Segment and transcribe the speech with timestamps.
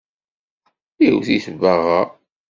[1.05, 2.01] Iwwet-it baɣa.